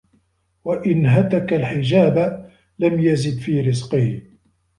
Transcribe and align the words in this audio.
وَإِنْ 0.63 1.05
هَتَكَ 1.05 1.53
الْحِجَابَ 1.53 2.49
لَمْ 2.79 2.99
يَزِدْ 2.99 3.39
فِي 3.39 3.61
رِزْقِهِ 3.61 4.21